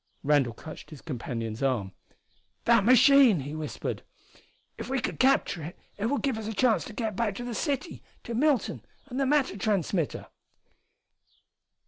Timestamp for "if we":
4.75-4.99